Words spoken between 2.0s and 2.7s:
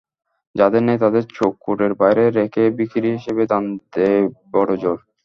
বাইরে রেখে